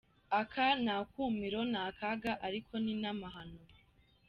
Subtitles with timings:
[0.39, 3.61] Aka ni akumiro, ni akaga, ariko ni n’amahano.